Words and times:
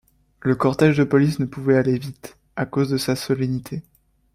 Le 0.39 0.55
cortège 0.55 0.97
de 0.97 1.03
police 1.03 1.37
ne 1.37 1.45
pouvait 1.45 1.77
aller 1.77 1.99
vite, 1.99 2.35
à 2.55 2.65
cause 2.65 2.89
de 2.89 2.97
sa 2.97 3.15
solennité. 3.15 3.83